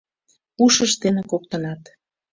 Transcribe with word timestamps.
Ушышт 0.63 0.97
дене 1.03 1.21
коктынат 1.31 1.81